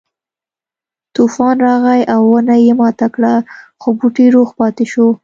[1.15, 3.33] طوفان راغی او ونه یې ماته کړه
[3.81, 5.07] خو بوټی روغ پاتې شو.